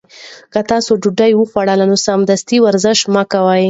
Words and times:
که 0.53 0.59
تاسي 0.69 0.93
ډوډۍ 1.01 1.31
وخوړه 1.35 1.75
نو 1.89 1.95
سمدستي 2.05 2.57
ورزش 2.61 2.99
مه 3.13 3.23
کوئ. 3.31 3.59